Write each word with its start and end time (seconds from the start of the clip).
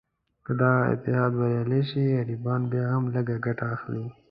که 0.45 0.51
دغه 0.61 0.81
اتحاد 0.91 1.31
بریالی 1.39 1.81
شي، 1.89 2.03
غریبان 2.17 2.61
بیا 2.71 2.85
هم 2.93 3.03
لږه 3.15 3.35
ګټه 3.45 3.65
اخلي. 3.75 4.05